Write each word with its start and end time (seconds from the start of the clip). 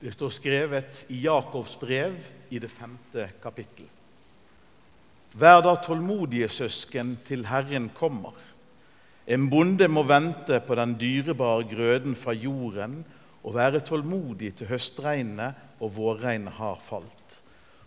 Det 0.00 0.12
står 0.12 0.32
skrevet 0.34 1.04
i 1.08 1.22
Jakobs 1.24 1.76
brev 1.80 2.18
i 2.52 2.60
det 2.60 2.68
femte 2.68 3.30
kapittel. 3.42 3.88
Vær 5.36 5.62
da 5.64 5.74
tålmodige, 5.80 6.48
søsken, 6.48 7.16
til 7.24 7.44
Herren 7.48 7.90
kommer. 7.96 8.36
En 9.26 9.48
bonde 9.50 9.88
må 9.88 10.04
vente 10.06 10.60
på 10.64 10.76
den 10.78 10.94
dyrebare 11.00 11.66
grøden 11.68 12.14
fra 12.16 12.32
jorden 12.36 13.00
og 13.42 13.56
være 13.56 13.82
tålmodig 13.84 14.52
til 14.58 14.70
høstregnet 14.70 15.80
og 15.80 15.92
vårregnet 15.96 16.56
har 16.60 16.78
falt. 16.80 17.40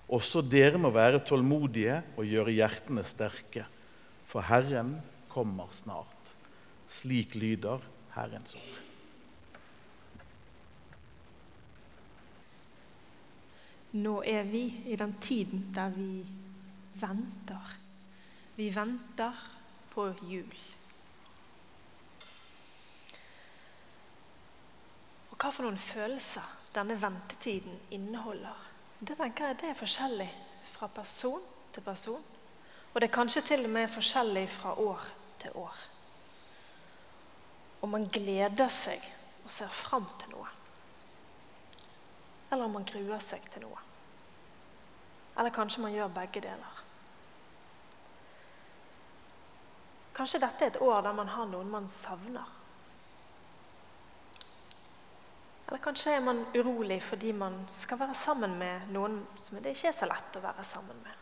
Også 0.09 0.41
dere 0.41 0.81
må 0.81 0.91
være 0.93 1.21
tålmodige 1.25 2.01
og 2.17 2.25
gjøre 2.25 2.57
hjertene 2.57 3.05
sterke, 3.05 3.65
for 4.25 4.45
Herren 4.45 4.97
kommer 5.29 5.69
snart. 5.71 6.33
Slik 6.89 7.37
lyder 7.37 7.85
Herrens 8.15 8.57
ord. 8.57 8.88
Nå 13.91 14.19
er 14.21 14.43
vi 14.43 14.63
i 14.85 14.95
den 14.95 15.15
tiden 15.21 15.71
der 15.73 15.89
vi 15.89 16.25
venter. 17.01 17.77
Vi 18.55 18.75
venter 18.75 19.33
på 19.89 20.05
jul. 20.29 20.57
Og 25.31 25.37
hva 25.39 25.49
for 25.49 25.65
noen 25.65 25.79
følelser 25.81 26.45
denne 26.75 26.99
ventetiden 27.01 27.79
inneholder, 27.95 28.67
det 28.99 29.17
tenker 29.17 29.49
jeg 29.49 29.59
det 29.61 29.71
er 29.71 29.79
forskjellig 29.79 30.29
fra 30.69 30.91
person 30.93 31.41
til 31.73 31.81
person. 31.81 32.21
Og 32.93 33.01
det 33.01 33.09
er 33.09 33.15
kanskje 33.15 33.41
til 33.47 33.65
og 33.65 33.73
med 33.73 33.89
forskjellig 33.89 34.45
fra 34.49 34.75
år 34.77 35.09
til 35.41 35.57
år. 35.57 35.81
Og 37.81 37.89
man 37.89 38.09
gleder 38.11 38.69
seg 38.69 39.01
og 39.45 39.49
ser 39.53 39.71
fram 39.71 40.05
til 40.19 40.35
noe 40.35 40.58
eller 42.49 42.65
om 42.65 42.77
man 42.77 42.85
gruer 42.85 43.21
seg 43.23 43.45
til 43.53 43.65
noe. 43.65 43.81
Eller 45.39 45.53
kanskje 45.55 45.83
man 45.83 45.93
gjør 45.93 46.13
begge 46.13 46.41
deler. 46.43 46.79
Kanskje 50.17 50.41
dette 50.43 50.65
er 50.65 50.73
et 50.73 50.81
år 50.83 51.03
der 51.05 51.15
man 51.15 51.31
har 51.31 51.45
noen 51.47 51.69
man 51.71 51.87
savner. 51.87 52.55
Eller 55.69 55.79
kanskje 55.83 56.15
er 56.17 56.25
man 56.25 56.41
urolig 56.57 56.97
fordi 57.05 57.31
man 57.31 57.61
skal 57.71 58.01
være 58.01 58.17
sammen 58.17 58.57
med 58.59 58.89
noen 58.91 59.21
som 59.37 59.61
det 59.61 59.75
ikke 59.75 59.91
er 59.91 59.95
så 59.95 60.09
lett 60.09 60.39
å 60.39 60.43
være 60.43 60.65
sammen 60.65 60.97
med. 61.05 61.15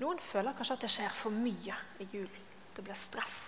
Noen 0.00 0.20
føler 0.22 0.54
kanskje 0.56 0.76
at 0.76 0.84
det 0.84 0.92
skjer 0.92 1.16
for 1.16 1.34
mye 1.34 1.76
i 2.00 2.06
julen. 2.12 2.46
Det 2.76 2.84
blir 2.84 2.96
stress. 2.96 3.40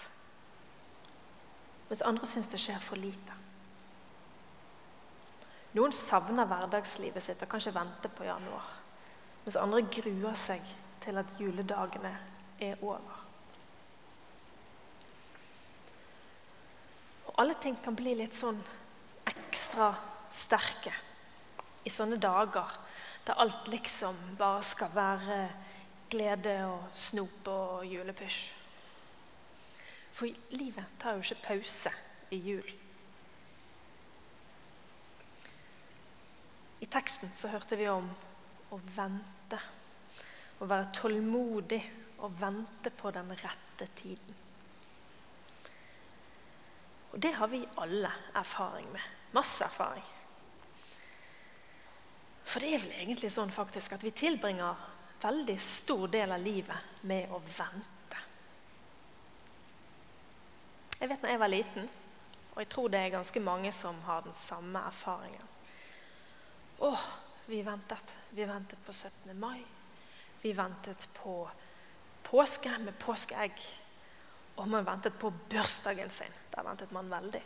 Mens 1.88 2.02
andre 2.08 2.26
syns 2.26 2.50
det 2.50 2.60
skjer 2.60 2.80
for 2.82 3.00
lite. 3.00 3.36
Noen 5.72 5.94
savner 5.96 6.48
hverdagslivet 6.48 7.24
sitt 7.24 7.42
og 7.44 7.48
kan 7.48 7.62
ikke 7.62 7.78
vente 7.78 8.10
på 8.12 8.26
januar. 8.28 8.66
Mens 9.44 9.58
andre 9.58 9.82
gruer 9.88 10.36
seg 10.38 10.66
til 11.02 11.18
at 11.18 11.32
juledagene 11.40 12.12
er 12.62 12.82
over. 12.84 13.22
Og 17.26 17.40
alle 17.40 17.56
ting 17.62 17.78
kan 17.82 17.96
bli 17.96 18.14
litt 18.18 18.36
sånn 18.36 18.60
ekstra 19.26 19.88
sterke 20.32 20.92
i 21.84 21.90
sånne 21.90 22.20
dager 22.20 22.76
der 23.26 23.38
alt 23.40 23.68
liksom 23.70 24.18
bare 24.38 24.62
skal 24.66 24.92
være 24.94 25.38
glede 26.12 26.56
og 26.66 26.90
snop 26.92 27.48
og 27.48 27.86
julepysj. 27.86 28.42
For 30.12 30.28
livet 30.52 30.98
tar 31.00 31.16
jo 31.16 31.24
ikke 31.24 31.46
pause 31.46 31.92
i 32.34 32.40
julen. 32.50 32.81
I 36.82 36.86
teksten 36.90 37.30
så 37.34 37.48
hørte 37.52 37.76
vi 37.78 37.86
om 37.88 38.08
å 38.74 38.78
vente. 38.96 39.58
Å 40.58 40.66
være 40.66 40.90
tålmodig 40.96 41.78
og 42.22 42.34
vente 42.40 42.90
på 42.90 43.10
den 43.14 43.30
rette 43.38 43.86
tiden. 43.98 44.40
Og 47.12 47.20
det 47.22 47.34
har 47.36 47.50
vi 47.52 47.60
alle 47.82 48.10
erfaring 48.34 48.88
med. 48.90 49.06
Masse 49.36 49.62
erfaring. 49.64 50.04
For 52.42 52.60
det 52.60 52.72
er 52.74 52.82
vel 52.82 52.98
egentlig 52.98 53.30
sånn 53.32 53.54
faktisk 53.54 53.94
at 53.94 54.02
vi 54.02 54.14
tilbringer 54.16 54.82
veldig 55.22 55.58
stor 55.62 56.10
del 56.10 56.34
av 56.34 56.42
livet 56.42 57.06
med 57.06 57.30
å 57.30 57.38
vente. 57.46 58.26
Jeg 60.98 61.10
vet 61.10 61.22
når 61.22 61.34
jeg 61.34 61.42
var 61.46 61.54
liten, 61.54 61.88
og 62.52 62.60
jeg 62.62 62.74
tror 62.74 62.90
det 62.90 63.06
er 63.06 63.16
ganske 63.16 63.40
mange 63.42 63.70
som 63.74 64.02
har 64.08 64.26
den 64.26 64.36
samme 64.36 64.82
erfaringen. 64.90 65.51
Å, 66.82 66.90
vi 67.46 67.60
ventet. 67.62 68.14
Vi 68.30 68.46
ventet 68.48 68.80
på 68.86 68.92
17. 68.92 69.38
mai. 69.38 69.60
Vi 70.42 70.52
ventet 70.52 71.06
på 71.14 71.36
påske 72.26 72.72
med 72.82 72.98
påskeegg. 72.98 73.62
Og 74.58 74.68
man 74.68 74.86
ventet 74.86 75.14
på 75.18 75.30
bursdagen 75.50 76.10
sin. 76.10 76.32
Der 76.50 76.66
ventet 76.66 76.92
man 76.92 77.10
veldig. 77.10 77.42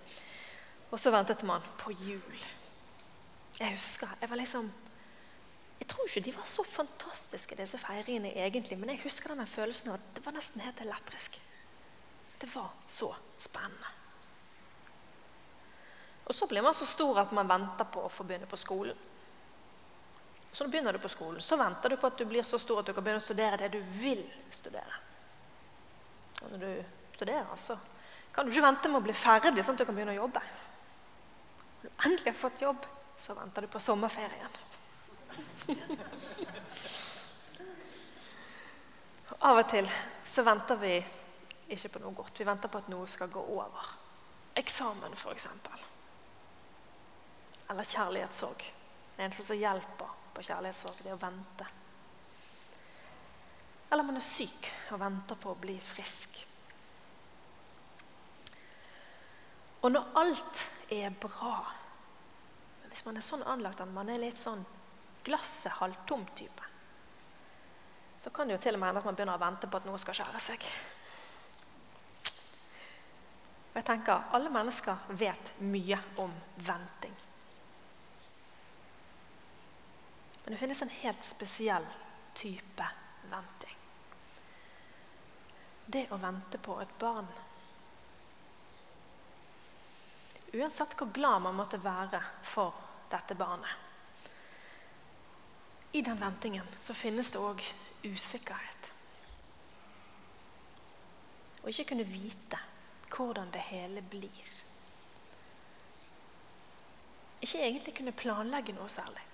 Og 0.91 1.00
så 1.00 1.12
ventet 1.12 1.44
man 1.44 1.64
på 1.78 1.92
jul. 1.92 2.44
Jeg 3.58 3.72
husker, 3.76 4.16
jeg 4.20 4.30
var 4.30 4.41
liksom 4.41 4.72
jeg 5.76 5.88
tror 5.91 6.06
ikke 6.08 6.20
de 6.24 6.32
var 6.32 6.47
så 6.48 6.62
fantastiske, 6.64 7.56
disse 7.58 7.78
feiringene, 7.78 8.30
egentlig, 8.32 8.78
men 8.80 8.94
jeg 8.94 9.03
husker 9.03 9.34
denne 9.34 9.44
følelsen 9.47 9.91
av 9.92 9.98
at 9.98 10.06
det 10.16 10.22
var 10.24 10.32
nesten 10.32 10.62
helt 10.64 10.80
elektrisk. 10.80 11.36
Det 12.41 12.48
var 12.54 12.70
så 12.88 13.10
spennende. 13.38 13.91
Og 16.24 16.34
så 16.34 16.48
blir 16.48 16.64
man 16.64 16.74
så 16.74 16.88
stor 16.88 17.20
at 17.20 17.34
man 17.36 17.48
venter 17.48 17.86
på 17.92 18.06
å 18.06 18.10
få 18.10 18.24
begynne 18.24 18.48
på 18.48 18.58
skolen. 18.58 18.97
Så 20.56 20.64
nå 20.64 20.70
begynner 20.72 20.92
du 20.92 20.98
på 20.98 21.08
skolen. 21.08 21.40
Så 21.40 21.56
venter 21.56 21.88
du 21.92 21.96
på 22.00 22.06
at 22.06 22.16
du 22.16 22.24
blir 22.24 22.42
så 22.42 22.56
stor 22.58 22.78
at 22.80 22.86
du 22.88 22.94
kan 22.96 23.04
begynne 23.04 23.20
å 23.20 23.24
studere 23.26 23.58
det 23.60 23.68
du 23.74 23.80
vil 24.00 24.22
studere. 24.48 24.94
Og 26.40 26.54
når 26.54 26.62
du 26.62 26.70
studerer, 27.12 27.50
så 27.60 27.76
kan 28.32 28.46
du 28.46 28.52
ikke 28.54 28.64
vente 28.64 28.88
med 28.88 29.02
å 29.02 29.04
bli 29.04 29.12
ferdig, 29.12 29.60
sånn 29.60 29.76
at 29.76 29.82
du 29.82 29.84
kan 29.84 29.98
begynne 29.98 30.14
å 30.14 30.22
jobbe. 30.22 30.40
Når 31.82 31.84
du 31.84 31.92
endelig 32.08 32.32
har 32.32 32.40
fått 32.40 32.64
jobb, 32.64 32.88
så 33.20 33.36
venter 33.36 33.60
du 33.60 33.68
på 33.76 33.84
sommerferien. 33.84 34.56
av 39.52 39.60
og 39.60 39.68
til 39.76 39.92
så 40.24 40.40
venter 40.48 40.80
vi 40.80 40.96
ikke 41.68 41.92
på 41.98 42.06
noe 42.08 42.16
godt. 42.16 42.40
Vi 42.40 42.48
venter 42.48 42.72
på 42.72 42.80
at 42.80 42.88
noe 42.96 43.04
skal 43.12 43.28
gå 43.28 43.44
over. 43.60 43.96
Eksamen, 44.56 45.12
f.eks. 45.20 45.52
Eller 47.68 47.96
kjærlighetssorg. 47.96 48.70
Det 49.16 49.20
eneste 49.20 49.52
som 49.52 49.60
hjelper 49.60 50.22
på 50.36 50.44
kjærlighetssorg, 50.44 51.00
det 51.04 51.14
å 51.14 51.20
vente. 51.20 51.69
Eller 53.91 54.04
man 54.04 54.19
er 54.19 54.24
syk 54.24 54.69
og 54.92 55.00
venter 55.00 55.38
på 55.41 55.52
å 55.52 55.58
bli 55.60 55.76
frisk. 55.80 56.36
Og 59.84 59.92
når 59.92 60.16
alt 60.19 60.62
er 60.91 61.12
bra 61.20 61.58
Hvis 62.88 63.04
man 63.04 63.19
er 63.20 63.24
sånn 63.26 63.42
anlagt 63.44 63.82
at 63.84 63.91
man 63.92 64.08
er 64.08 64.22
litt 64.22 64.38
sånn 64.41 64.62
glasset 65.26 65.74
halvtomt-type, 65.82 66.68
så 68.16 68.30
kan 68.32 68.48
det 68.48 68.56
jo 68.56 68.62
til 68.64 68.78
og 68.78 68.80
med 68.80 68.88
hende 68.88 69.03
at 69.03 69.08
man 69.10 69.18
begynner 69.18 69.36
å 69.36 69.42
vente 69.42 69.68
på 69.68 69.76
at 69.76 69.84
noe 69.84 70.00
skal 70.00 70.16
skjære 70.16 70.41
seg. 70.41 70.64
Og 73.68 73.76
jeg 73.76 73.88
tenker 73.91 74.32
Alle 74.32 74.48
mennesker 74.54 75.12
vet 75.20 75.53
mye 75.60 76.00
om 76.24 76.32
venting. 76.56 77.12
Men 80.46 80.52
det 80.52 80.58
finnes 80.58 80.82
en 80.82 80.88
helt 80.88 81.24
spesiell 81.24 81.86
type 82.34 82.88
venting. 83.30 83.76
Det 85.86 86.04
å 86.14 86.18
vente 86.22 86.60
på 86.62 86.76
et 86.78 86.92
barn. 87.00 87.26
Uansett 90.54 90.94
hvor 90.94 91.10
glad 91.10 91.42
man 91.48 91.59
måtte 91.59 91.82
være 91.82 92.22
for 92.47 92.78
dette 93.10 93.34
barnet. 93.34 93.74
I 95.98 96.06
den 96.06 96.22
ventingen 96.22 96.71
så 96.78 96.94
finnes 96.94 97.34
det 97.34 97.42
òg 97.42 97.66
usikkerhet. 98.06 98.91
Å 101.66 101.74
ikke 101.74 101.91
kunne 101.91 102.06
vite 102.06 102.62
hvordan 103.10 103.50
det 103.50 103.66
hele 103.74 104.09
blir. 104.15 104.50
Ikke 107.42 107.66
egentlig 107.66 107.98
kunne 107.98 108.21
planlegge 108.22 108.78
noe 108.78 108.86
særlig 108.86 109.32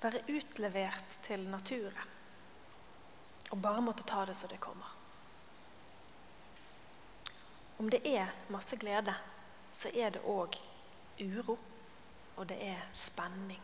være 0.00 0.22
utlevert 0.28 1.18
til 1.26 1.44
naturen 1.48 2.16
og 3.50 3.58
bare 3.62 3.82
måtte 3.82 4.06
ta 4.06 4.24
det 4.26 4.36
som 4.38 4.48
det 4.48 4.60
kommer. 4.62 4.96
Om 7.80 7.88
det 7.90 8.00
er 8.06 8.30
masse 8.52 8.76
glede, 8.76 9.14
så 9.72 9.90
er 9.94 10.12
det 10.14 10.22
òg 10.28 10.58
uro, 11.20 11.56
og 12.36 12.48
det 12.48 12.58
er 12.62 12.82
spenning. 12.94 13.62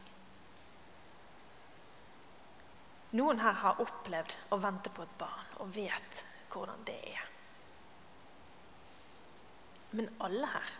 Noen 3.16 3.40
her 3.40 3.54
har 3.62 3.80
opplevd 3.80 4.34
å 4.52 4.58
vente 4.60 4.90
på 4.90 5.04
et 5.04 5.14
barn 5.20 5.52
og 5.62 5.70
vet 5.76 6.24
hvordan 6.52 6.82
det 6.88 6.96
er. 7.12 7.28
Men 9.92 10.10
alle 10.20 10.48
her 10.50 10.74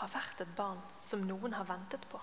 har 0.00 0.12
vært 0.12 0.42
et 0.44 0.54
barn 0.58 0.82
som 1.02 1.24
noen 1.24 1.56
har 1.56 1.66
ventet 1.70 2.04
på. 2.10 2.20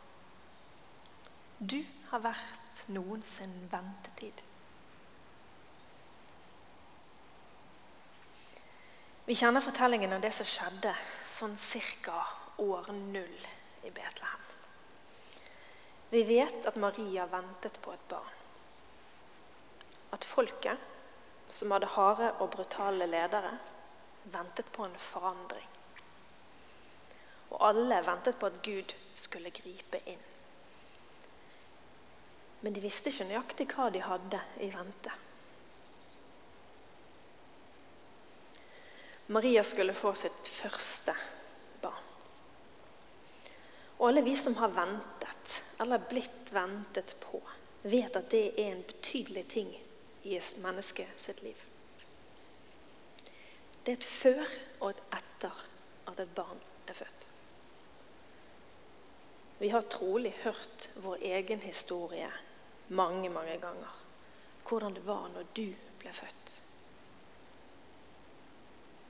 Du 1.61 1.77
har 2.09 2.23
vært 2.23 2.79
noen 2.89 3.21
ventetid. 3.69 4.39
Vi 9.27 9.35
kjenner 9.37 9.61
fortellingen 9.61 10.15
om 10.15 10.23
det 10.23 10.31
som 10.33 10.47
skjedde 10.49 10.95
sånn 11.29 11.53
ca. 12.01 12.23
år 12.57 12.89
null 12.95 13.45
i 13.85 13.91
Betlehem. 13.93 14.47
Vi 16.09 16.23
vet 16.31 16.65
at 16.65 16.81
Maria 16.81 17.27
ventet 17.29 17.77
på 17.85 17.93
et 17.93 18.09
barn. 18.09 18.33
At 20.17 20.25
folket, 20.25 20.81
som 21.47 21.77
hadde 21.77 21.93
harde 21.93 22.31
og 22.41 22.55
brutale 22.57 23.05
ledere, 23.05 23.53
ventet 24.33 24.73
på 24.73 24.89
en 24.89 24.97
forandring. 24.97 25.69
Og 27.53 27.61
alle 27.69 28.01
ventet 28.09 28.41
på 28.41 28.49
at 28.49 28.61
Gud 28.65 28.97
skulle 29.13 29.53
gripe 29.53 30.01
inn. 30.09 30.30
Men 32.61 32.73
de 32.73 32.83
visste 32.83 33.09
ikke 33.09 33.27
nøyaktig 33.29 33.67
hva 33.73 33.89
de 33.93 34.01
hadde 34.05 34.39
i 34.61 34.69
vente. 34.73 35.13
Maria 39.31 39.63
skulle 39.63 39.95
få 39.95 40.11
sitt 40.19 40.49
første 40.51 41.15
barn. 41.81 42.09
Og 43.97 44.09
alle 44.09 44.23
vi 44.25 44.35
som 44.37 44.57
har 44.59 44.73
ventet, 44.75 45.61
eller 45.81 46.03
blitt 46.09 46.51
ventet 46.53 47.15
på, 47.23 47.39
vet 47.81 48.17
at 48.17 48.29
det 48.33 48.43
er 48.51 48.73
en 48.73 48.83
betydelig 48.85 49.45
ting 49.55 49.71
i 50.27 50.35
et 50.37 50.57
menneske 50.61 51.07
sitt 51.17 51.41
liv. 51.45 51.57
Det 53.81 53.95
er 53.95 53.97
et 53.97 54.05
før 54.05 54.43
og 54.81 54.91
et 54.91 55.03
etter 55.17 55.65
at 56.11 56.19
et 56.19 56.35
barn 56.37 56.59
er 56.87 56.93
født. 56.93 57.27
Vi 59.61 59.69
har 59.69 59.87
trolig 59.89 60.35
hørt 60.43 60.89
vår 61.01 61.23
egen 61.31 61.61
historie 61.61 62.29
mange, 62.91 63.29
mange 63.29 63.57
ganger. 63.61 63.95
Hvordan 64.67 64.95
det 64.95 65.05
var 65.05 65.29
når 65.33 65.49
du 65.57 65.65
ble 65.99 66.13
født. 66.15 66.53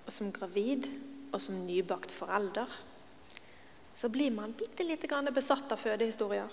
Og 0.06 0.13
som 0.13 0.31
gravid 0.33 0.88
og 1.31 1.42
som 1.42 1.62
nybakt 1.66 2.12
forelder 2.12 2.72
så 3.95 4.10
blir 4.10 4.31
man 4.31 4.54
bitte 4.57 4.83
lite 4.83 5.07
grann 5.07 5.30
besatt 5.33 5.72
av 5.72 5.78
fødehistorier. 5.78 6.48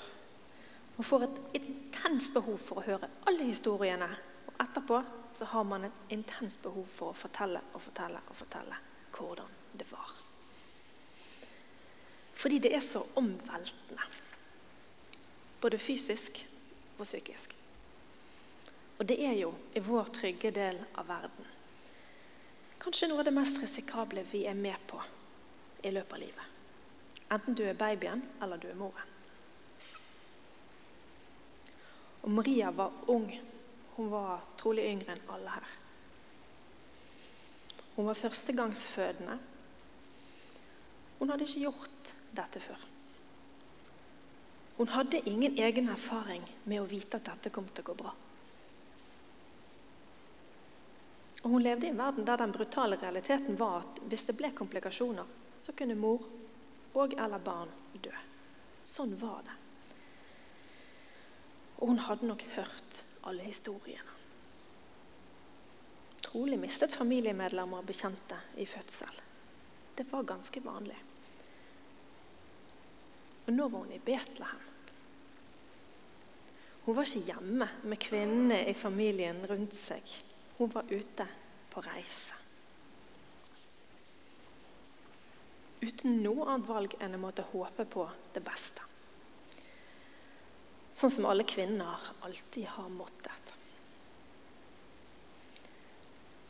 Man 0.97 1.05
får 1.05 1.23
et 1.25 1.39
intenst 1.61 2.35
behov 2.35 2.59
for 2.61 2.81
å 2.81 2.85
høre 2.85 3.09
alle 3.31 3.47
historiene. 3.49 4.09
Og 4.51 4.59
etterpå 4.61 4.99
så 5.33 5.47
har 5.53 5.65
man 5.65 5.87
et 5.87 6.01
intenst 6.13 6.61
behov 6.63 6.85
for 6.93 7.15
å 7.15 7.17
fortelle 7.17 7.63
og 7.73 7.81
fortelle 7.81 8.21
og 8.27 8.37
fortelle 8.37 8.81
hvordan 9.15 9.55
det 9.79 9.87
var. 9.93 10.13
Fordi 12.39 12.59
det 12.63 12.75
er 12.77 12.85
så 12.85 13.01
omveltende. 13.17 14.05
Både 15.63 15.79
fysisk 15.79 16.43
og 16.99 17.07
psykisk. 17.07 17.55
Og 18.99 19.07
det 19.07 19.21
er 19.23 19.39
jo 19.39 19.55
i 19.75 19.83
vår 19.85 20.11
trygge 20.15 20.51
del 20.55 20.83
av 20.99 21.07
verden 21.09 21.55
kanskje 22.89 23.09
noe 23.11 23.21
av 23.21 23.27
det 23.29 23.35
mest 23.37 23.59
risikable 23.61 24.23
vi 24.31 24.47
er 24.49 24.55
med 24.57 24.77
på 24.89 25.01
i 25.85 25.91
løpet 25.93 26.15
av 26.15 26.21
livet. 26.23 26.45
Enten 27.29 27.57
du 27.59 27.67
er 27.69 27.77
babyen 27.77 28.23
eller 28.41 28.57
du 28.57 28.65
er 28.71 28.79
moren. 28.79 29.11
Og 32.23 32.31
Maria 32.33 32.71
var 32.73 32.95
ung. 33.13 33.29
Hun 33.99 34.09
var 34.09 34.41
trolig 34.57 34.87
yngre 34.89 35.13
enn 35.13 35.33
alle 35.35 35.53
her. 35.53 35.69
Hun 37.99 38.09
var 38.09 38.17
førstegangsfødende. 38.17 39.37
Hun 41.19 41.31
hadde 41.31 41.45
ikke 41.45 41.67
gjort 41.67 42.13
dette 42.41 42.63
før. 42.63 42.89
Hun 44.79 44.89
hadde 44.95 45.21
ingen 45.29 45.59
egen 45.59 45.89
erfaring 45.91 46.45
med 46.65 46.81
å 46.81 46.87
vite 46.87 47.19
at 47.19 47.27
dette 47.27 47.51
kom 47.51 47.67
til 47.75 47.83
å 47.83 47.89
gå 47.91 47.95
bra. 47.99 48.13
Og 51.43 51.51
Hun 51.51 51.63
levde 51.63 51.89
i 51.89 51.91
en 51.91 51.99
verden 51.99 52.27
der 52.27 52.39
den 52.39 52.55
brutale 52.55 52.99
realiteten 53.01 53.59
var 53.59 53.81
at 53.83 53.99
hvis 54.07 54.27
det 54.29 54.37
ble 54.39 54.53
komplikasjoner, 54.55 55.27
så 55.59 55.75
kunne 55.75 55.99
mor 55.99 56.23
og 56.95 57.15
eller 57.19 57.43
barn 57.43 57.75
dø. 57.99 58.15
Sånn 58.87 59.17
var 59.19 59.43
det. 59.47 59.57
Og 61.79 61.93
hun 61.93 62.01
hadde 62.07 62.31
nok 62.31 62.43
hørt 62.55 63.03
alle 63.27 63.43
historiene. 63.47 64.15
Trolig 66.23 66.59
mistet 66.59 66.95
familiemedlemmer 66.95 67.83
og 67.83 67.91
bekjente 67.91 68.39
i 68.59 68.67
fødsel. 68.67 69.23
Det 69.99 70.07
var 70.11 70.27
ganske 70.27 70.63
vanlig. 70.63 70.99
Og 73.49 73.55
nå 73.57 73.69
var 73.73 73.87
hun 73.87 73.95
i 73.97 74.03
Betlehem. 74.05 74.65
Hun 76.85 76.97
var 76.97 77.09
ikke 77.09 77.33
hjemme 77.33 77.69
med 77.89 78.01
kvinnene 78.01 78.59
i 78.69 78.75
familien 78.77 79.41
rundt 79.49 79.77
seg. 79.77 80.05
Hun 80.59 80.71
var 80.73 80.89
ute 80.93 81.25
på 81.73 81.83
reise. 81.85 82.37
Uten 85.81 86.21
noe 86.25 86.45
annet 86.49 86.69
valg 86.69 86.97
enn 87.01 87.17
å 87.17 87.23
måtte 87.23 87.47
håpe 87.53 87.89
på 87.89 88.05
det 88.35 88.45
beste. 88.45 88.85
Sånn 90.93 91.13
som 91.15 91.29
alle 91.31 91.47
kvinner 91.49 92.09
alltid 92.27 92.67
har 92.75 92.89
måttet. 92.93 93.53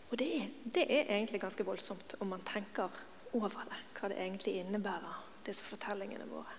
Og 0.09 0.17
det 0.19 0.29
er, 0.39 0.47
det 0.65 0.87
er 0.87 1.13
egentlig 1.13 1.43
ganske 1.43 1.67
voldsomt 1.69 2.17
om 2.19 2.33
man 2.33 2.47
tenker 2.49 2.91
over 3.37 3.69
det, 3.69 3.83
hva 3.99 4.09
det 4.11 4.23
egentlig 4.23 4.57
innebærer, 4.63 5.21
disse 5.47 5.67
fortellingene 5.69 6.27
våre. 6.31 6.58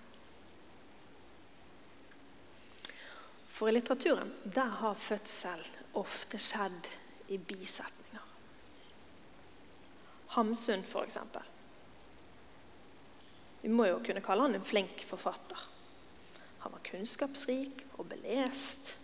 For 3.60 3.68
i 3.68 3.74
litteraturen 3.76 4.30
der 4.44 4.70
har 4.80 4.94
fødsel 4.96 5.60
ofte 6.00 6.38
skjedd 6.40 6.86
i 7.28 7.36
bisetninger. 7.36 8.22
Hamsun, 10.32 10.84
f.eks. 10.88 11.18
Vi 13.60 13.68
må 13.68 13.84
jo 13.90 13.98
kunne 14.06 14.22
kalle 14.24 14.46
han 14.46 14.56
en 14.56 14.64
flink 14.64 15.02
forfatter. 15.04 15.66
Han 16.62 16.72
var 16.72 16.80
kunnskapsrik 16.86 17.82
og 17.98 18.08
belest. 18.14 18.94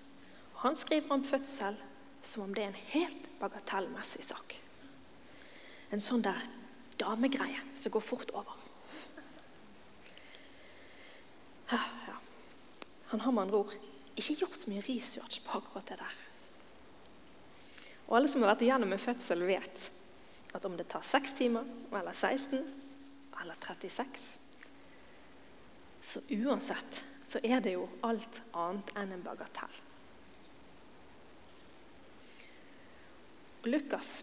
Og 0.55 0.63
han 0.63 0.81
skriver 0.81 1.13
om 1.13 1.25
fødsel 1.29 1.77
som 2.25 2.47
om 2.47 2.55
det 2.57 2.65
er 2.65 2.71
en 2.73 2.87
helt 2.95 3.29
bagatellmessig 3.43 4.25
sak. 4.25 4.55
En 5.93 6.01
sånn 6.01 6.25
der 6.25 6.47
damegreie 6.97 7.61
som 7.77 7.93
går 7.93 8.07
fort 8.09 8.33
over. 8.33 8.57
Ja. 11.69 11.83
Han 13.13 13.21
har 13.21 13.37
med 13.37 13.45
andre 13.45 13.61
ord 13.67 13.77
ikke 14.17 14.39
gjort 14.41 14.61
så 14.61 14.71
mye 14.73 14.85
research 14.87 15.43
på 15.45 15.59
akkurat 15.59 15.93
det 15.93 15.99
der. 16.01 16.17
Og 18.07 18.17
alle 18.19 18.31
som 18.31 18.43
har 18.45 18.55
vært 18.55 18.65
igjennom 18.67 18.95
en 18.95 19.03
fødsel, 19.03 19.45
vet 19.49 19.91
at 20.55 20.65
om 20.65 20.77
det 20.79 20.89
tar 20.89 21.05
6 21.05 21.35
timer, 21.41 21.67
eller 21.93 22.13
16 22.13 22.63
eller 23.43 23.55
36 23.61 24.39
Så 26.01 26.21
uansett 26.31 27.03
så 27.27 27.41
er 27.43 27.61
det 27.61 27.75
jo 27.75 27.89
alt 28.07 28.41
annet 28.55 28.93
enn 28.97 29.13
en 29.17 29.25
bagatell. 29.27 29.83
Lukas 33.67 34.23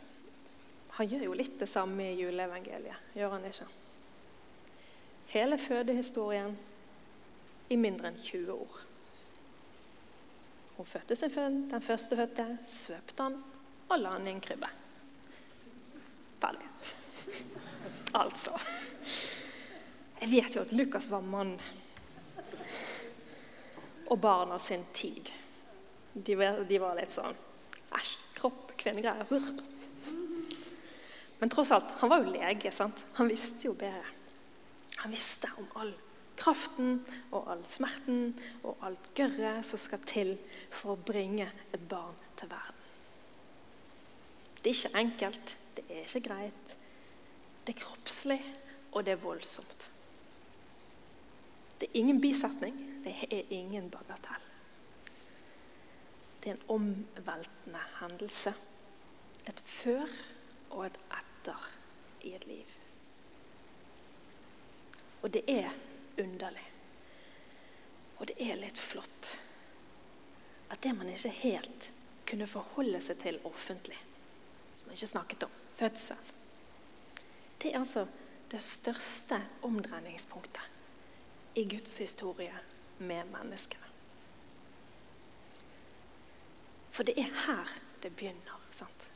han 0.94 1.10
gjør 1.10 1.26
jo 1.26 1.36
litt 1.36 1.56
det 1.60 1.68
samme 1.68 2.06
i 2.06 2.20
juleevangeliet, 2.22 3.14
gjør 3.18 3.32
han 3.34 3.46
ikke? 3.50 3.66
Hele 5.34 5.58
fødehistorien 5.58 6.54
i 7.74 7.78
mindre 7.82 8.12
enn 8.12 8.20
20 8.22 8.54
år. 8.54 8.84
Hun 10.84 10.88
fødte 10.88 11.16
sin 11.16 11.70
den 11.72 11.82
førstefødte, 11.82 12.58
svøpte 12.68 13.24
han 13.24 13.38
og 13.88 14.00
la 14.02 14.10
han 14.18 14.26
i 14.28 14.32
en 14.34 14.42
krybbe. 14.44 14.68
Ferdig. 16.42 16.68
Altså 18.20 18.52
Jeg 20.20 20.32
vet 20.32 20.56
jo 20.58 20.62
at 20.62 20.74
Lukas 20.76 21.08
var 21.12 21.22
mann. 21.22 21.54
Og 24.12 24.20
barn 24.20 24.52
av 24.52 24.60
sin 24.60 24.84
tid. 24.94 25.32
De 26.14 26.36
var, 26.38 26.60
de 26.68 26.80
var 26.84 27.00
litt 27.00 27.16
sånn 27.16 27.40
Æsj, 27.96 28.14
kropp, 28.36 28.76
kvinnegreier. 28.76 29.24
Men 31.40 31.50
tross 31.50 31.72
alt, 31.72 31.96
han 32.02 32.12
var 32.12 32.28
jo 32.28 32.36
lege. 32.36 32.76
sant? 32.76 33.06
Han 33.14 33.32
visste 33.32 33.70
jo 33.70 33.74
bedre. 33.74 34.04
Han 34.98 35.16
visste 35.16 35.48
om 35.56 35.72
all 35.80 35.96
kraften 36.38 37.02
og 37.32 37.50
all 37.52 37.64
smerten 37.68 38.34
og 38.64 38.78
alt 38.86 39.10
gørret 39.18 39.66
som 39.68 39.82
skal 39.82 40.02
til 40.10 40.36
for 40.72 40.94
å 40.94 41.04
bringe 41.12 41.50
et 41.74 41.88
barn 41.90 42.18
til 42.40 42.52
verden. 42.52 42.80
Det 44.64 44.72
er 44.72 44.78
ikke 44.78 45.00
enkelt, 45.00 45.58
det 45.76 45.84
er 45.90 46.06
ikke 46.06 46.28
greit. 46.30 46.76
Det 47.68 47.76
er 47.76 47.80
kroppslig, 47.80 48.40
og 48.92 49.06
det 49.06 49.16
er 49.16 49.24
voldsomt. 49.24 49.90
Det 51.80 51.90
er 51.90 52.00
ingen 52.00 52.22
bisetning, 52.22 52.78
det 53.04 53.16
er 53.30 53.52
ingen 53.52 53.90
bagatell. 53.92 54.50
Det 56.44 56.52
er 56.52 56.56
en 56.56 56.70
omveltende 56.70 57.82
hendelse. 58.00 58.54
Et 59.48 59.62
før 59.66 60.08
og 60.70 60.86
et 60.86 61.00
etter 61.12 61.70
i 62.24 62.34
et 62.36 62.48
liv. 62.48 62.76
Og 65.22 65.34
det 65.34 65.44
er 65.48 65.72
underlig. 66.18 66.66
Og 68.18 68.28
det 68.30 68.38
er 68.42 68.60
litt 68.60 68.80
flott 68.80 69.34
at 70.74 70.82
det 70.82 70.94
man 70.98 71.10
ikke 71.12 71.30
helt 71.44 71.90
kunne 72.26 72.48
forholde 72.50 73.02
seg 73.04 73.20
til 73.22 73.40
offentlig, 73.46 73.98
som 74.74 74.88
man 74.90 74.98
ikke 74.98 75.12
snakket 75.12 75.46
om, 75.46 75.58
fødsel, 75.78 76.32
det 77.62 77.72
er 77.72 77.80
altså 77.80 78.08
det 78.52 78.62
største 78.64 79.38
omdreiningspunktet 79.62 81.60
i 81.62 81.64
Guds 81.70 81.98
historie 82.02 82.58
med 82.98 83.30
menneskene. 83.30 83.90
For 86.94 87.06
det 87.08 87.16
er 87.18 87.30
her 87.46 87.70
det 88.04 88.16
begynner. 88.16 88.60
sant? 88.72 89.10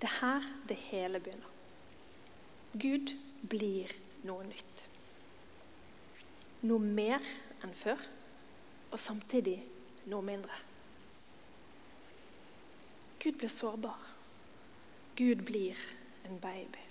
Det 0.00 0.08
er 0.08 0.18
her 0.20 0.46
det 0.68 0.76
hele 0.76 1.20
begynner. 1.20 1.50
Gud 2.72 3.16
blir 3.48 3.92
noe 4.22 4.44
nytt. 4.44 4.88
Noe 6.64 6.80
mer 6.80 7.24
enn 7.64 7.74
før, 7.76 8.00
og 8.90 9.00
samtidig 9.00 9.58
noe 10.08 10.24
mindre. 10.24 10.56
Gud 13.20 13.38
blir 13.40 13.52
sårbar. 13.52 14.00
Gud 15.16 15.44
blir 15.46 15.78
en 16.28 16.40
baby. 16.40 16.82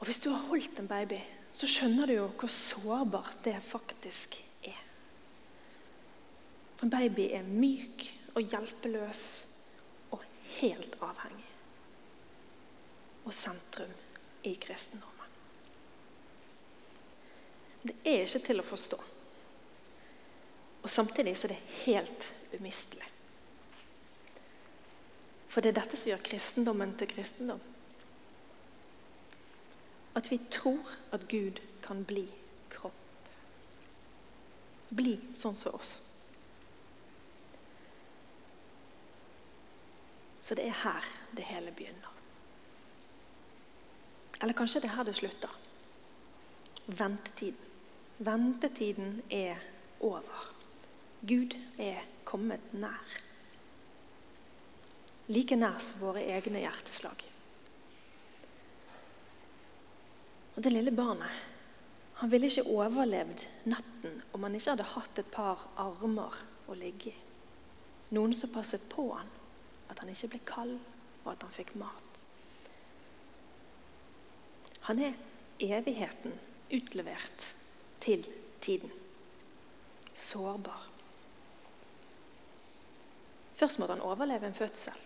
Og 0.00 0.06
Hvis 0.06 0.20
du 0.20 0.30
har 0.30 0.48
holdt 0.48 0.78
en 0.80 0.88
baby, 0.88 1.20
så 1.52 1.68
skjønner 1.68 2.08
du 2.08 2.14
jo 2.14 2.26
hvor 2.40 2.48
sårbart 2.52 3.42
det 3.44 3.56
faktisk 3.62 4.38
er. 4.64 4.80
For 6.76 6.86
en 6.86 6.94
baby 6.94 7.28
er 7.36 7.44
myk 7.44 8.06
og 8.34 8.42
hjelpeløs 8.46 9.22
og 10.14 10.24
helt 10.60 10.96
avhengig. 11.04 11.48
Og 13.24 13.34
sentrum 13.36 13.92
i 14.48 14.54
kristendommen. 14.56 15.19
Det 17.82 17.96
er 18.04 18.26
ikke 18.26 18.42
til 18.44 18.60
å 18.60 18.66
forstå. 18.66 18.98
Og 20.82 20.90
samtidig 20.90 21.36
så 21.36 21.48
er 21.48 21.54
det 21.54 21.62
helt 21.84 22.28
umistelig. 22.58 23.06
For 25.50 25.60
det 25.60 25.72
er 25.72 25.80
dette 25.80 25.98
som 25.98 26.12
gjør 26.12 26.22
kristendommen 26.24 26.92
til 26.98 27.10
kristendom. 27.10 27.60
At 30.14 30.30
vi 30.30 30.38
tror 30.50 30.92
at 31.14 31.26
Gud 31.30 31.60
kan 31.82 32.04
bli 32.06 32.26
kropp. 32.70 32.96
Bli 34.90 35.16
sånn 35.38 35.58
som 35.58 35.74
oss. 35.78 35.96
Så 40.40 40.56
det 40.58 40.66
er 40.66 40.78
her 40.82 41.10
det 41.36 41.46
hele 41.46 41.74
begynner. 41.74 42.14
Eller 44.40 44.56
kanskje 44.56 44.80
det 44.82 44.90
er 44.90 44.96
her 44.96 45.06
det 45.06 45.18
slutter. 45.18 45.52
Ventetiden. 46.86 47.69
Ventetiden 48.20 49.22
er 49.30 49.56
over. 50.00 50.54
Gud 51.24 51.54
er 51.78 52.02
kommet 52.28 52.72
nær. 52.76 53.12
Like 55.32 55.56
nær 55.56 55.78
som 55.80 56.02
våre 56.02 56.26
egne 56.28 56.60
hjerteslag. 56.60 57.22
Og 60.56 60.62
Det 60.62 60.72
lille 60.72 60.92
barnet 60.92 61.46
han 62.20 62.28
ville 62.28 62.50
ikke 62.50 62.68
overlevd 62.68 63.46
natten 63.72 64.18
om 64.36 64.42
han 64.44 64.54
ikke 64.58 64.74
hadde 64.74 64.88
hatt 64.92 65.20
et 65.22 65.30
par 65.32 65.62
armer 65.80 66.36
å 66.68 66.76
ligge 66.76 67.14
i. 67.14 67.22
Noen 68.12 68.34
som 68.36 68.52
passet 68.52 68.84
på 68.92 69.06
han, 69.14 69.30
at 69.88 70.02
han 70.02 70.10
ikke 70.12 70.28
ble 70.34 70.40
kald, 70.44 70.74
og 71.22 71.30
at 71.32 71.46
han 71.46 71.54
fikk 71.54 71.72
mat. 71.80 72.20
Han 74.90 75.00
er 75.08 75.16
evigheten 75.64 76.36
utlevert 76.68 77.48
til 78.00 78.26
tiden. 78.60 78.92
Sårbar. 80.14 80.86
Først 83.54 83.78
måtte 83.78 83.92
han 83.92 84.04
overleve 84.04 84.46
en 84.48 84.56
fødsel. 84.56 84.96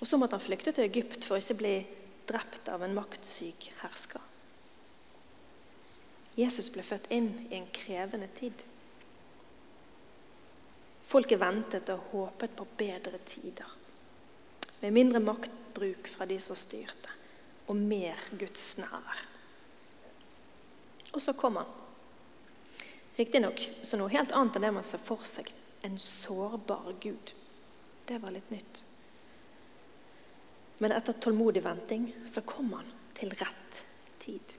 Og 0.00 0.06
så 0.06 0.16
måtte 0.16 0.36
han 0.36 0.44
flykte 0.44 0.72
til 0.72 0.88
Egypt 0.88 1.24
for 1.24 1.36
å 1.36 1.40
ikke 1.40 1.58
bli 1.60 1.74
drept 2.28 2.68
av 2.72 2.82
en 2.84 2.96
maktsyk 2.96 3.68
hersker. 3.82 4.22
Jesus 6.36 6.68
ble 6.72 6.84
født 6.84 7.08
inn 7.16 7.30
i 7.48 7.56
en 7.56 7.68
krevende 7.72 8.28
tid. 8.36 8.64
Folket 11.06 11.40
ventet 11.40 11.92
og 11.94 12.10
håpet 12.12 12.56
på 12.58 12.66
bedre 12.76 13.20
tider. 13.24 13.70
Med 14.82 14.92
mindre 14.92 15.22
maktbruk 15.24 16.10
fra 16.12 16.26
de 16.28 16.36
som 16.42 16.58
styrte, 16.58 17.12
og 17.68 17.76
mer 17.76 18.20
Guds 18.36 18.74
nærvær. 18.80 19.35
Og 21.16 21.22
så 21.22 21.32
kom 21.32 21.56
han. 21.56 21.68
Riktignok 23.16 23.70
som 23.82 24.02
noe 24.02 24.12
helt 24.12 24.34
annet 24.36 24.58
enn 24.58 24.66
det 24.66 24.72
man 24.76 24.84
ser 24.84 25.00
for 25.00 25.24
seg. 25.24 25.48
En 25.80 25.96
sårbar 25.96 26.90
Gud. 27.00 27.32
Det 28.04 28.18
var 28.20 28.34
litt 28.34 28.50
nytt. 28.52 28.82
Men 30.78 30.92
etter 30.92 31.16
tålmodig 31.16 31.62
venting 31.64 32.10
så 32.28 32.42
kom 32.44 32.74
han 32.76 32.90
til 33.16 33.32
rett 33.32 33.78
tid. 34.20 34.52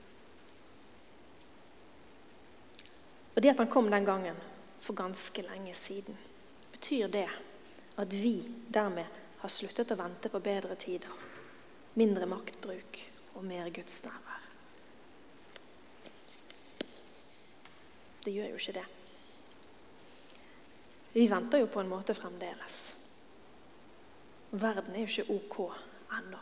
Og 3.36 3.42
Det 3.42 3.52
at 3.54 3.62
han 3.62 3.70
kom 3.70 3.90
den 3.90 4.08
gangen 4.08 4.42
for 4.82 4.98
ganske 4.98 5.44
lenge 5.46 5.74
siden, 5.78 6.18
betyr 6.72 7.06
det 7.14 7.28
at 7.94 8.12
vi 8.12 8.40
dermed 8.66 9.06
har 9.38 9.54
sluttet 9.54 9.94
å 9.94 10.00
vente 10.02 10.26
på 10.32 10.42
bedre 10.42 10.74
tider, 10.74 11.14
mindre 11.94 12.26
maktbruk 12.26 12.98
og 13.36 13.46
mer 13.46 13.70
Guds 13.70 14.02
Det 18.28 18.34
gjør 18.34 18.48
jo 18.50 18.56
ikke 18.60 18.72
det. 18.76 18.86
Vi 21.14 21.22
venter 21.30 21.62
jo 21.62 21.68
på 21.72 21.80
en 21.80 21.88
måte 21.88 22.12
fremdeles. 22.12 22.74
Verden 24.50 24.92
er 24.94 25.06
jo 25.06 25.22
ikke 25.22 25.32
ok 25.32 25.54
ennå. 26.18 26.40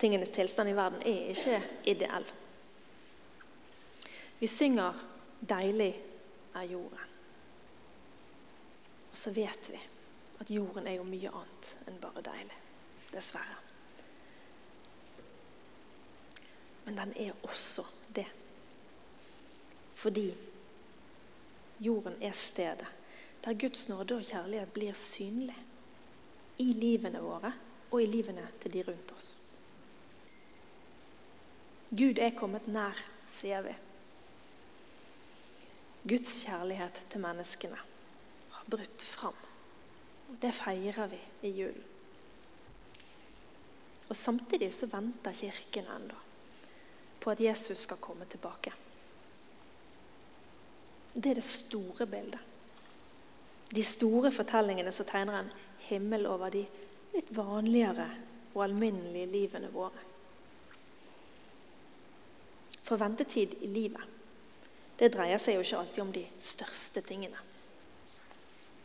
Tingenes 0.00 0.32
tilstand 0.32 0.72
i 0.72 0.76
verden 0.78 1.04
er 1.04 1.28
ikke 1.34 1.58
ideell. 1.92 2.24
Vi 4.40 4.46
synger 4.46 5.04
'Deilig 5.48 6.02
er 6.54 6.62
jorden'. 6.62 7.12
Og 9.10 9.18
så 9.18 9.30
vet 9.30 9.70
vi 9.70 9.80
at 10.40 10.50
jorden 10.50 10.86
er 10.86 10.96
jo 10.96 11.02
mye 11.02 11.28
annet 11.28 11.76
enn 11.86 12.00
bare 12.00 12.24
deilig. 12.24 12.58
Dessverre. 13.12 13.60
Men 16.84 16.96
den 16.96 17.16
er 17.16 17.32
også 17.42 17.84
det. 18.16 18.45
Fordi 20.06 20.28
jorden 21.82 22.22
er 22.22 22.32
stedet 22.32 22.86
der 23.42 23.54
Guds 23.58 23.88
nåde 23.88 24.14
og 24.14 24.22
kjærlighet 24.26 24.70
blir 24.74 24.94
synlig 24.94 25.56
i 26.62 26.66
livene 26.78 27.18
våre 27.22 27.50
og 27.90 27.98
i 28.02 28.06
livene 28.06 28.44
til 28.62 28.76
de 28.76 28.84
rundt 28.86 29.10
oss. 29.16 29.32
Gud 31.90 32.22
er 32.22 32.38
kommet 32.38 32.70
nær, 32.70 33.02
sier 33.26 33.66
vi. 33.66 33.74
Guds 36.06 36.38
kjærlighet 36.46 37.02
til 37.10 37.26
menneskene 37.26 37.82
har 38.54 38.70
brutt 38.70 39.10
fram. 39.10 39.42
Det 40.42 40.54
feirer 40.54 41.10
vi 41.10 41.22
i 41.50 41.54
julen. 41.64 41.92
Og 44.06 44.16
Samtidig 44.16 44.70
så 44.74 44.86
venter 44.86 45.34
Kirken 45.34 45.94
ennå 45.98 46.26
på 47.18 47.34
at 47.34 47.42
Jesus 47.42 47.86
skal 47.86 47.98
komme 47.98 48.30
tilbake. 48.30 48.85
Det 51.16 51.30
er 51.30 51.40
det 51.40 51.44
store 51.48 52.06
bildet. 52.06 52.40
De 53.74 53.82
store 53.82 54.30
fortellingene 54.30 54.92
som 54.92 55.08
tegner 55.08 55.40
en 55.40 55.54
himmel 55.88 56.26
over 56.28 56.52
de 56.52 56.62
litt 57.14 57.30
vanligere 57.34 58.06
og 58.52 58.62
alminnelige 58.66 59.30
livene 59.32 59.70
våre. 59.72 60.04
For 62.86 63.00
ventetid 63.00 63.56
i 63.64 63.70
livet 63.72 64.12
det 64.96 65.10
dreier 65.12 65.40
seg 65.42 65.58
jo 65.58 65.64
ikke 65.64 65.80
alltid 65.82 66.02
om 66.04 66.12
de 66.14 66.22
største 66.40 67.02
tingene. 67.04 67.40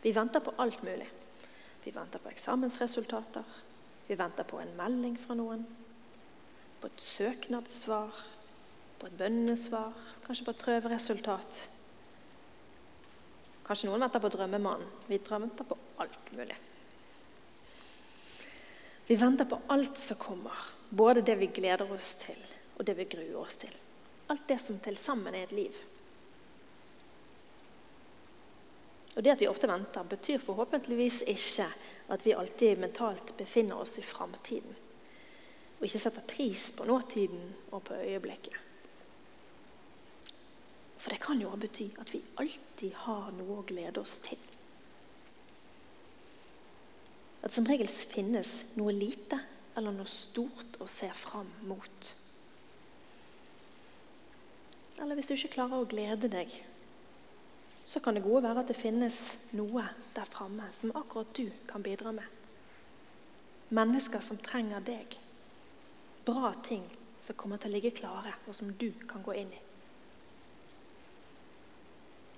Vi 0.02 0.12
venter 0.12 0.42
på 0.44 0.52
alt 0.60 0.82
mulig. 0.84 1.06
Vi 1.84 1.92
venter 1.94 2.20
på 2.20 2.28
eksamensresultater. 2.28 3.46
Vi 4.08 4.18
venter 4.18 4.44
på 4.44 4.58
en 4.60 4.74
melding 4.76 5.14
fra 5.20 5.36
noen. 5.38 5.62
På 6.82 6.90
et 6.90 7.00
søknadssvar. 7.00 8.18
På 8.98 9.08
et 9.08 9.16
bønnesvar. 9.16 9.94
Kanskje 10.26 10.44
på 10.44 10.52
et 10.52 10.64
prøveresultat. 10.66 11.62
Kanskje 13.72 13.88
noen 13.88 14.02
venter 14.04 14.20
på 14.20 14.28
drømmemannen. 14.28 14.88
Vi 15.08 15.16
venter 15.16 15.64
på 15.64 15.76
alt 15.96 16.26
mulig. 16.36 16.56
Vi 19.06 19.16
venter 19.16 19.46
på 19.48 19.58
alt 19.72 19.96
som 19.98 20.18
kommer, 20.20 20.58
både 20.90 21.22
det 21.24 21.38
vi 21.40 21.46
gleder 21.56 21.88
oss 21.94 22.10
til, 22.20 22.42
og 22.76 22.84
det 22.84 22.94
vi 22.98 23.06
gruer 23.14 23.38
oss 23.40 23.56
til. 23.62 23.72
Alt 24.28 24.44
det 24.50 24.58
som 24.60 24.76
til 24.84 24.98
sammen 25.00 25.32
er 25.32 25.46
et 25.46 25.54
liv. 25.56 25.78
Og 29.16 29.22
Det 29.24 29.32
at 29.32 29.40
vi 29.40 29.48
ofte 29.48 29.72
venter, 29.72 30.04
betyr 30.04 30.44
forhåpentligvis 30.44 31.22
ikke 31.32 31.70
at 32.12 32.26
vi 32.26 32.36
alltid 32.36 32.76
mentalt 32.76 33.32
befinner 33.40 33.80
oss 33.80 33.96
i 33.98 34.04
framtiden. 34.04 34.76
og 35.78 35.88
ikke 35.88 35.98
setter 35.98 36.28
pris 36.28 36.70
på 36.76 36.84
nåtiden 36.84 37.54
og 37.70 37.82
på 37.88 37.94
øyeblikket. 37.94 38.56
For 41.02 41.10
det 41.10 41.18
kan 41.22 41.40
jo 41.42 41.50
bety 41.58 41.88
at 41.98 42.12
vi 42.14 42.22
alltid 42.38 42.94
har 43.04 43.32
noe 43.34 43.58
å 43.58 43.66
glede 43.66 43.98
oss 43.98 44.20
til. 44.22 44.38
At 47.42 47.50
som 47.50 47.66
regel 47.66 47.90
finnes 47.90 48.52
noe 48.78 48.94
lite 48.94 49.40
eller 49.74 49.94
noe 49.96 50.06
stort 50.06 50.78
å 50.78 50.86
se 50.86 51.08
fram 51.16 51.48
mot. 51.66 52.12
Eller 55.02 55.18
hvis 55.18 55.32
du 55.32 55.34
ikke 55.34 55.56
klarer 55.56 55.82
å 55.82 55.88
glede 55.90 56.30
deg, 56.30 56.54
så 57.82 57.98
kan 57.98 58.14
det 58.14 58.22
gode 58.22 58.44
være 58.44 58.62
at 58.62 58.70
det 58.70 58.78
finnes 58.78 59.18
noe 59.58 59.88
der 60.14 60.28
framme 60.30 60.68
som 60.76 60.94
akkurat 60.94 61.34
du 61.34 61.48
kan 61.66 61.82
bidra 61.82 62.12
med. 62.14 62.28
Mennesker 63.74 64.22
som 64.22 64.38
trenger 64.38 64.84
deg. 64.86 65.18
Bra 66.22 66.52
ting 66.62 66.86
som 67.18 67.34
kommer 67.34 67.58
til 67.58 67.72
å 67.72 67.74
ligge 67.74 67.94
klare, 67.98 68.36
og 68.46 68.54
som 68.54 68.70
du 68.78 68.92
kan 69.10 69.26
gå 69.26 69.34
inn 69.42 69.50
i. 69.50 69.62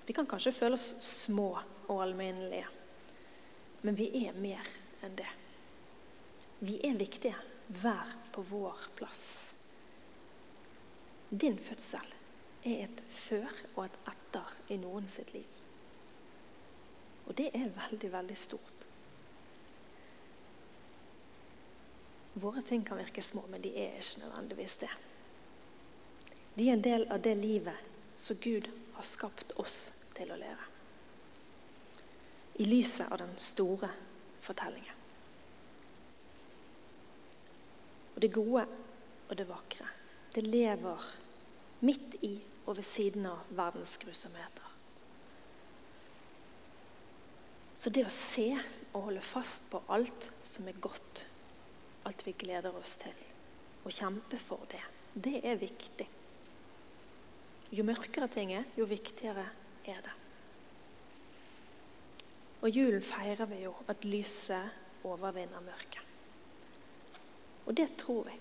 Vi 0.06 0.12
kan 0.12 0.26
kanskje 0.26 0.52
føle 0.52 0.76
oss 0.76 0.90
små 1.04 1.50
og 1.88 2.02
alminnelige, 2.02 2.66
men 3.82 3.96
vi 3.96 4.10
er 4.26 4.36
mer 4.36 4.68
enn 5.04 5.16
det. 5.16 5.30
Vi 6.64 6.78
er 6.84 6.98
viktige, 7.00 7.36
hver 7.68 8.12
på 8.32 8.44
vår 8.50 8.88
plass. 8.96 9.24
Din 11.30 11.58
fødsel 11.58 12.12
er 12.64 12.84
et 12.84 13.02
før 13.08 13.48
og 13.74 13.86
et 13.86 13.98
etter 14.12 14.54
i 14.72 14.78
noen 14.80 15.08
sitt 15.08 15.32
liv. 15.34 15.48
Og 17.24 17.36
det 17.38 17.50
er 17.56 17.72
veldig, 17.72 18.12
veldig 18.12 18.36
stort. 18.36 18.84
Våre 22.34 22.62
ting 22.66 22.84
kan 22.84 22.98
virke 22.98 23.22
små, 23.22 23.46
men 23.48 23.62
de 23.62 23.72
er 23.78 24.00
ikke 24.00 24.24
nødvendigvis 24.24 24.76
det. 24.82 24.90
De 26.54 26.68
er 26.68 26.76
en 26.76 26.84
del 26.84 27.06
av 27.10 27.22
det 27.22 27.34
livet 27.38 28.18
som 28.20 28.36
Gud 28.42 28.68
har 28.94 29.06
skapt 29.06 29.54
oss 29.60 29.78
til 30.14 30.30
å 30.30 30.38
leve. 30.38 30.70
I 32.62 32.66
lyset 32.68 33.10
av 33.10 33.18
den 33.18 33.34
store 33.40 33.90
fortellingen. 34.44 35.00
Og 38.14 38.20
det 38.22 38.30
gode 38.34 38.66
og 39.28 39.36
det 39.36 39.46
vakre, 39.48 39.88
det 40.34 40.46
lever 40.46 41.08
midt 41.84 42.14
i 42.22 42.36
og 42.64 42.76
ved 42.78 42.86
siden 42.86 43.26
av 43.26 43.50
verdens 43.50 43.96
grusomheter. 44.00 44.70
Så 47.74 47.90
det 47.90 48.06
å 48.06 48.12
se 48.12 48.48
og 48.94 49.10
holde 49.10 49.24
fast 49.24 49.66
på 49.72 49.82
alt 49.92 50.30
som 50.46 50.68
er 50.70 50.78
godt, 50.80 51.24
alt 52.06 52.22
vi 52.24 52.36
gleder 52.38 52.76
oss 52.78 52.94
til, 53.02 53.16
og 53.84 53.92
kjempe 53.92 54.38
for 54.40 54.62
det, 54.70 54.80
det 55.14 55.40
er 55.44 55.58
viktig. 55.60 56.06
Jo 57.74 57.82
mørkere 57.86 58.28
ting 58.30 58.52
er, 58.54 58.68
jo 58.78 58.86
viktigere 58.86 59.48
er 59.90 60.02
det. 60.04 60.14
Og 62.62 62.70
julen 62.70 63.02
feirer 63.04 63.48
vi 63.50 63.64
jo 63.64 63.74
at 63.90 64.06
lyset 64.06 65.04
overvinner 65.04 65.60
mørket. 65.60 66.00
Og 67.66 67.76
det 67.76 67.90
tror 68.00 68.24
vi. 68.28 68.38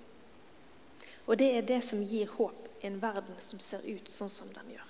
Og 1.28 1.40
det 1.40 1.50
er 1.58 1.68
det 1.68 1.82
som 1.84 2.04
gir 2.04 2.32
håp 2.38 2.70
i 2.82 2.88
en 2.88 3.02
verden 3.02 3.36
som 3.44 3.60
ser 3.63 3.84
ut 3.88 4.12
sånn 4.12 4.32
som 4.32 4.52
den 4.56 4.75
gjør. 4.75 4.90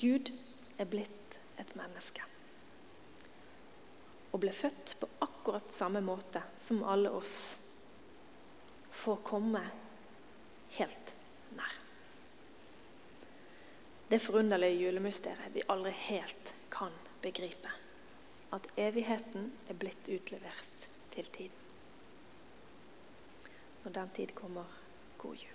Gud 0.00 0.32
er 0.80 0.88
blitt 0.90 1.38
et 1.60 1.76
menneske. 1.78 2.24
Og 4.32 4.42
ble 4.42 4.52
født 4.52 4.96
på 5.00 5.08
akkurat 5.24 5.72
samme 5.72 6.02
måte 6.04 6.42
som 6.58 6.82
alle 6.88 7.12
oss 7.14 7.36
for 8.94 9.16
å 9.16 9.24
komme 9.24 9.62
helt 10.78 11.14
nær. 11.54 11.83
Det 14.10 14.20
forunderlige 14.20 14.84
julemysteriet 14.84 15.54
vi 15.54 15.62
aldri 15.68 15.90
helt 15.90 16.54
kan 16.70 16.92
begripe. 17.22 17.70
At 18.52 18.66
evigheten 18.76 19.52
er 19.68 19.74
blitt 19.74 20.08
utlevert 20.08 20.88
til 21.14 21.24
tiden. 21.24 21.60
Når 23.84 23.92
den 23.92 24.10
tid 24.16 24.34
kommer, 24.34 24.64
god 25.18 25.34
jul. 25.34 25.53